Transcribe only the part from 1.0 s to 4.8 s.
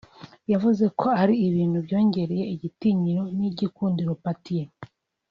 ari ibintu byongereye igitinyiro n’igikundiro Putin